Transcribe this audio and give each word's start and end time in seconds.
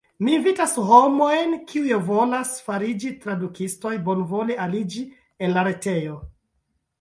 Mi 0.25 0.31
invitas 0.35 0.71
homojn 0.91 1.51
kiuj 1.71 1.91
volas 2.07 2.53
fariĝi 2.69 3.11
tradukistoj 3.27 3.93
bonvole 4.09 4.57
aliĝi 4.65 5.05
en 5.49 5.55
la 5.59 5.67
retejo. 5.71 6.19